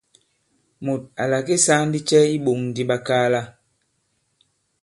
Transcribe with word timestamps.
Mùt 0.85 1.01
à 1.21 1.23
làke 1.31 1.55
saa 1.65 1.81
ndi 1.87 1.99
cɛ 2.09 2.19
i 2.27 2.31
iɓōŋ 2.37 2.59
di 2.75 2.83
ɓakaala? 2.89 3.41